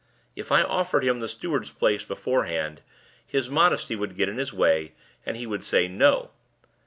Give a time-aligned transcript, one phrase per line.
[0.35, 2.81] If I offered him the steward's place beforehand,
[3.23, 4.93] his modesty would get in his way,
[5.27, 6.31] and he would say 'No.